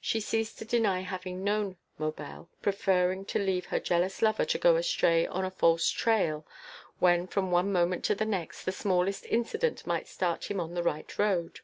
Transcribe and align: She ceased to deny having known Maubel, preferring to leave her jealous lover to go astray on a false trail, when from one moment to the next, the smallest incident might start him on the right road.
She 0.00 0.18
ceased 0.18 0.58
to 0.58 0.64
deny 0.64 1.02
having 1.02 1.44
known 1.44 1.76
Maubel, 1.96 2.48
preferring 2.60 3.24
to 3.26 3.38
leave 3.38 3.66
her 3.66 3.78
jealous 3.78 4.20
lover 4.20 4.44
to 4.46 4.58
go 4.58 4.74
astray 4.74 5.28
on 5.28 5.44
a 5.44 5.50
false 5.52 5.88
trail, 5.90 6.44
when 6.98 7.28
from 7.28 7.52
one 7.52 7.70
moment 7.70 8.02
to 8.06 8.16
the 8.16 8.24
next, 8.26 8.64
the 8.64 8.72
smallest 8.72 9.26
incident 9.26 9.86
might 9.86 10.08
start 10.08 10.50
him 10.50 10.58
on 10.58 10.74
the 10.74 10.82
right 10.82 11.16
road. 11.20 11.60